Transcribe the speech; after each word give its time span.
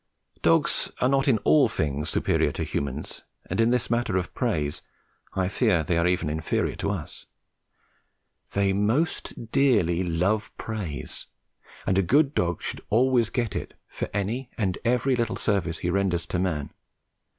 Dogs 0.41 0.89
are 0.99 1.07
not 1.07 1.27
in 1.27 1.37
all 1.43 1.69
things 1.69 2.09
superior 2.09 2.51
to 2.53 2.63
humans, 2.63 3.21
and 3.51 3.61
in 3.61 3.69
this 3.69 3.87
matter 3.91 4.17
of 4.17 4.33
praise 4.33 4.81
I 5.35 5.47
fear 5.47 5.83
they 5.83 5.95
are 5.95 6.07
even 6.07 6.27
inferior 6.27 6.75
to 6.77 6.89
us. 6.89 7.27
They 8.53 8.73
most 8.73 9.51
dearly 9.51 10.03
love 10.03 10.51
praise, 10.57 11.27
and 11.85 11.99
a 11.99 12.01
good 12.01 12.33
dog 12.33 12.63
should 12.63 12.81
always 12.89 13.29
get 13.29 13.55
it 13.55 13.75
for 13.87 14.09
any 14.11 14.49
and 14.57 14.75
every 14.83 15.15
little 15.15 15.35
service 15.35 15.77
he 15.77 15.91
renders 15.91 16.25
to 16.25 16.39
man. 16.39 16.71